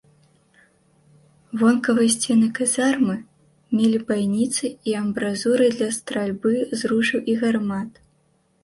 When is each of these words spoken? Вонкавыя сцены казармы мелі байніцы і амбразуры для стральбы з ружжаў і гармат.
Вонкавыя 1.61 2.13
сцены 2.13 2.47
казармы 2.61 3.15
мелі 3.77 3.99
байніцы 4.09 4.65
і 4.73 4.91
амбразуры 5.03 5.65
для 5.79 5.89
стральбы 6.01 6.51
з 6.77 6.95
ружжаў 6.95 7.21
і 7.33 7.39
гармат. 7.47 7.91